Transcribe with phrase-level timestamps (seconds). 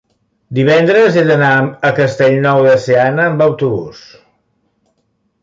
[0.59, 1.51] divendres he d'anar
[1.89, 4.03] a Castellnou de Seana amb autobús.